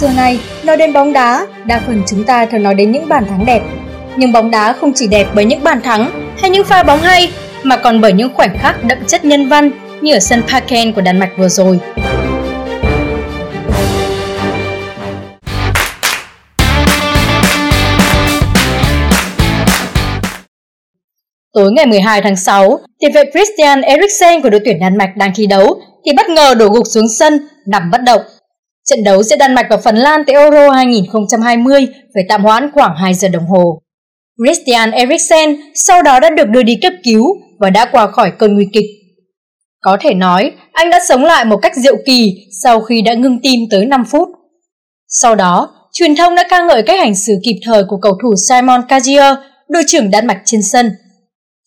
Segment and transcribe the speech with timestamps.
[0.00, 3.24] Xưa nay, nói đến bóng đá, đa phần chúng ta thường nói đến những bàn
[3.28, 3.62] thắng đẹp.
[4.16, 7.32] Nhưng bóng đá không chỉ đẹp bởi những bàn thắng hay những pha bóng hay,
[7.62, 11.00] mà còn bởi những khoảnh khắc đậm chất nhân văn như ở sân Parken của
[11.00, 11.80] Đan Mạch vừa rồi.
[21.52, 25.32] Tối ngày 12 tháng 6, tiền vệ Christian Eriksen của đội tuyển Đan Mạch đang
[25.34, 28.20] thi đấu thì bất ngờ đổ gục xuống sân, nằm bất động.
[28.90, 32.96] Trận đấu giữa Đan Mạch và Phần Lan tại Euro 2020 phải tạm hoãn khoảng
[32.96, 33.82] 2 giờ đồng hồ.
[34.44, 37.24] Christian Eriksen sau đó đã được đưa đi cấp cứu
[37.58, 38.84] và đã qua khỏi cơn nguy kịch.
[39.80, 42.32] Có thể nói, anh đã sống lại một cách diệu kỳ
[42.62, 44.28] sau khi đã ngưng tim tới 5 phút.
[45.08, 48.34] Sau đó, truyền thông đã ca ngợi cách hành xử kịp thời của cầu thủ
[48.48, 49.36] Simon Kajier,
[49.68, 50.90] đội trưởng Đan Mạch trên sân.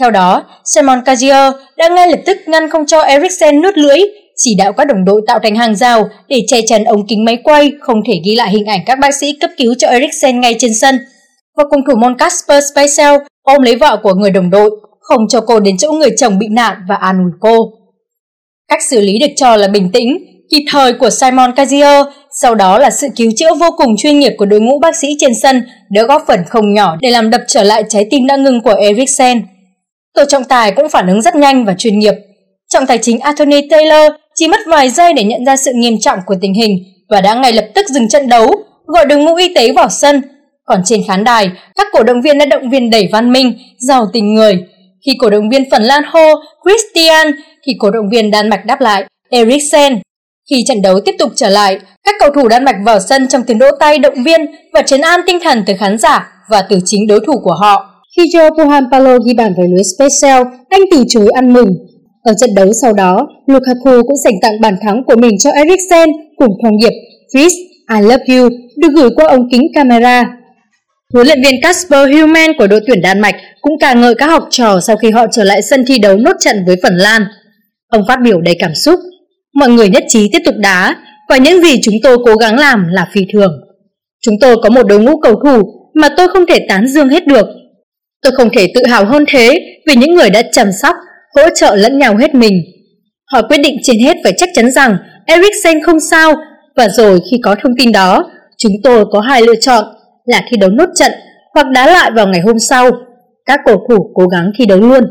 [0.00, 4.00] Theo đó, Simon Kajier đã ngay lập tức ngăn không cho Eriksen nuốt lưỡi
[4.42, 7.38] chỉ đạo các đồng đội tạo thành hàng rào để che chắn ống kính máy
[7.44, 10.56] quay không thể ghi lại hình ảnh các bác sĩ cấp cứu cho Eriksen ngay
[10.58, 10.98] trên sân.
[11.56, 15.40] Và cung thủ môn Casper Spacel ôm lấy vợ của người đồng đội, không cho
[15.40, 17.56] cô đến chỗ người chồng bị nạn và an ủi cô.
[18.68, 20.18] Cách xử lý được cho là bình tĩnh,
[20.50, 22.04] kịp thời của Simon Kazier,
[22.40, 25.08] sau đó là sự cứu chữa vô cùng chuyên nghiệp của đội ngũ bác sĩ
[25.18, 28.36] trên sân đã góp phần không nhỏ để làm đập trở lại trái tim đã
[28.36, 29.42] ngừng của Eriksen.
[30.14, 32.14] Tổ trọng tài cũng phản ứng rất nhanh và chuyên nghiệp.
[32.72, 36.18] Trọng tài chính Anthony Taylor chỉ mất vài giây để nhận ra sự nghiêm trọng
[36.26, 36.70] của tình hình
[37.08, 38.50] và đã ngay lập tức dừng trận đấu,
[38.86, 40.22] gọi đội ngũ y tế vào sân.
[40.64, 44.06] Còn trên khán đài, các cổ động viên đã động viên đẩy văn minh, giàu
[44.12, 44.54] tình người.
[45.06, 47.26] Khi cổ động viên Phần Lan hô Christian
[47.66, 49.98] thì cổ động viên Đan Mạch đáp lại Eriksen.
[50.50, 53.42] Khi trận đấu tiếp tục trở lại, các cầu thủ Đan Mạch vào sân trong
[53.42, 54.40] tiếng đỗ tay động viên
[54.72, 57.86] và trấn an tinh thần từ khán giả và từ chính đối thủ của họ.
[58.16, 61.68] Khi Joe Puhanpalo ghi bàn với lưới Special, anh từ chối ăn mừng
[62.22, 66.08] ở trận đấu sau đó, Lukaku cũng dành tặng bàn thắng của mình cho Eriksen
[66.36, 66.92] cùng thông điệp
[67.32, 67.52] Chris,
[67.96, 70.24] I love you được gửi qua ống kính camera.
[71.14, 74.46] Huấn luyện viên Kasper Human của đội tuyển Đan Mạch cũng ca ngợi các học
[74.50, 77.22] trò sau khi họ trở lại sân thi đấu nốt trận với Phần Lan.
[77.88, 79.00] Ông phát biểu đầy cảm xúc.
[79.54, 80.96] Mọi người nhất trí tiếp tục đá
[81.28, 83.52] và những gì chúng tôi cố gắng làm là phi thường.
[84.22, 85.62] Chúng tôi có một đội ngũ cầu thủ
[85.94, 87.46] mà tôi không thể tán dương hết được.
[88.22, 90.96] Tôi không thể tự hào hơn thế vì những người đã chăm sóc
[91.36, 92.52] hỗ trợ lẫn nhau hết mình.
[93.32, 94.96] Họ quyết định trên hết phải chắc chắn rằng
[95.26, 96.34] Eriksen không sao
[96.76, 99.84] và rồi khi có thông tin đó, chúng tôi có hai lựa chọn
[100.24, 101.12] là thi đấu nốt trận
[101.54, 102.90] hoặc đá lại vào ngày hôm sau.
[103.46, 105.04] Các cầu thủ cố gắng thi đấu luôn.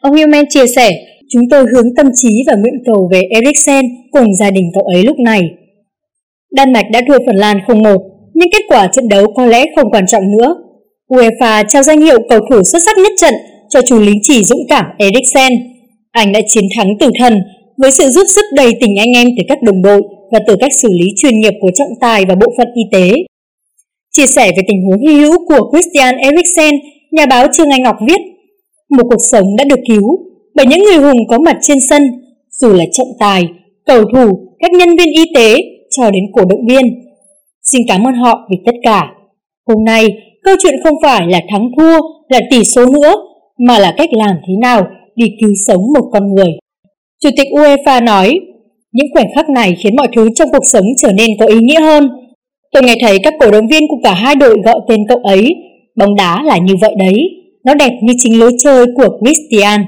[0.00, 0.90] Ông Newman chia sẻ,
[1.32, 5.04] chúng tôi hướng tâm trí và nguyện cầu về Eriksen cùng gia đình cậu ấy
[5.04, 5.40] lúc này.
[6.56, 7.98] Đan Mạch đã thua Phần Lan 0-1,
[8.34, 10.54] nhưng kết quả trận đấu có lẽ không quan trọng nữa.
[11.08, 13.34] UEFA trao danh hiệu cầu thủ xuất sắc nhất trận
[13.72, 15.52] cho chú lính chỉ dũng cảm Eriksen.
[16.10, 17.38] Anh đã chiến thắng tử thần
[17.76, 20.02] với sự giúp sức đầy tình anh em từ các đồng đội
[20.32, 23.12] và từ cách xử lý chuyên nghiệp của trọng tài và bộ phận y tế.
[24.16, 26.74] Chia sẻ về tình huống hy hữu của Christian Eriksen,
[27.12, 28.20] nhà báo Trương Anh Ngọc viết
[28.90, 30.18] Một cuộc sống đã được cứu
[30.54, 32.02] bởi những người hùng có mặt trên sân,
[32.60, 33.42] dù là trọng tài,
[33.86, 35.56] cầu thủ, các nhân viên y tế
[35.90, 36.82] cho đến cổ động viên.
[37.62, 39.02] Xin cảm ơn họ vì tất cả.
[39.66, 40.08] Hôm nay,
[40.44, 43.14] câu chuyện không phải là thắng thua, là tỷ số nữa,
[43.58, 44.86] mà là cách làm thế nào
[45.16, 46.52] để cứu sống một con người.
[47.22, 48.40] Chủ tịch UEFA nói,
[48.92, 51.80] những khoảnh khắc này khiến mọi thứ trong cuộc sống trở nên có ý nghĩa
[51.80, 52.08] hơn.
[52.72, 55.48] Tôi nghe thấy các cổ động viên của cả hai đội gọi tên cậu ấy,
[55.96, 57.14] bóng đá là như vậy đấy,
[57.64, 59.80] nó đẹp như chính lối chơi của Christian.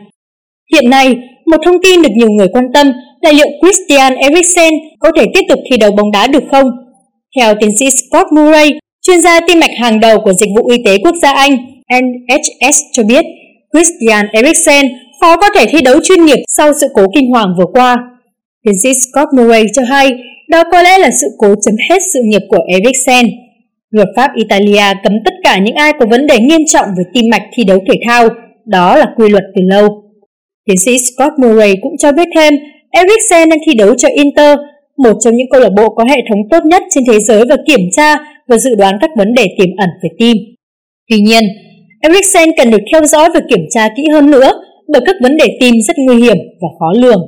[0.72, 1.14] Hiện nay,
[1.46, 2.92] một thông tin được nhiều người quan tâm
[3.22, 6.66] là liệu Christian Eriksen có thể tiếp tục thi đấu bóng đá được không?
[7.36, 8.70] Theo tiến sĩ Scott Murray,
[9.06, 11.56] chuyên gia tim mạch hàng đầu của Dịch vụ Y tế Quốc gia Anh,
[11.92, 13.24] NHS cho biết,
[13.74, 14.86] Christian Eriksen
[15.20, 17.96] khó có thể thi đấu chuyên nghiệp sau sự cố kinh hoàng vừa qua.
[18.64, 20.12] Tiến sĩ Scott Murray cho hay
[20.48, 23.26] đó có lẽ là sự cố chấm hết sự nghiệp của Eriksen.
[23.90, 27.24] Luật pháp Italia cấm tất cả những ai có vấn đề nghiêm trọng về tim
[27.30, 28.28] mạch thi đấu thể thao,
[28.66, 29.88] đó là quy luật từ lâu.
[30.66, 32.54] Tiến sĩ Scott Murray cũng cho biết thêm
[32.90, 34.58] Eriksen đang thi đấu cho Inter,
[34.98, 37.56] một trong những câu lạc bộ có hệ thống tốt nhất trên thế giới và
[37.66, 38.16] kiểm tra
[38.48, 40.36] và dự đoán các vấn đề tiềm ẩn về tim.
[41.10, 41.44] Tuy nhiên,
[42.08, 44.50] Eriksen cần được theo dõi và kiểm tra kỹ hơn nữa
[44.88, 47.22] bởi các vấn đề tim rất nguy hiểm và khó lường.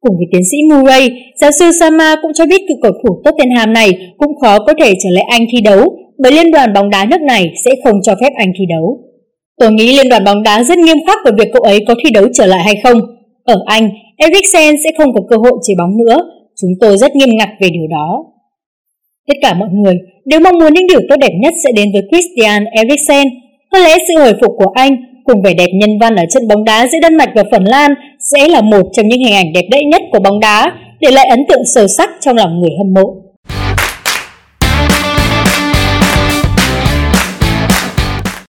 [0.00, 1.10] Cùng với tiến sĩ Murray,
[1.40, 4.92] giáo sư Sama cũng cho biết cựu cầu thủ Tottenham này cũng khó có thể
[5.02, 8.14] trở lại Anh thi đấu bởi liên đoàn bóng đá nước này sẽ không cho
[8.20, 8.98] phép anh thi đấu.
[9.60, 12.10] Tôi nghĩ liên đoàn bóng đá rất nghiêm khắc về việc cậu ấy có thi
[12.10, 13.00] đấu trở lại hay không.
[13.44, 16.18] Ở Anh, Eriksen sẽ không có cơ hội chơi bóng nữa.
[16.60, 18.24] Chúng tôi rất nghiêm ngặt về điều đó.
[19.28, 19.94] Tất cả mọi người
[20.24, 23.28] đều mong muốn những điều tốt đẹp nhất sẽ đến với Christian Eriksen
[23.74, 26.64] có lẽ sự hồi phục của anh cùng vẻ đẹp nhân văn ở trận bóng
[26.64, 27.94] đá giữa Đan Mạch và Phần Lan
[28.32, 31.26] sẽ là một trong những hình ảnh đẹp đẽ nhất của bóng đá, để lại
[31.30, 33.23] ấn tượng sâu sắc trong lòng người hâm mộ.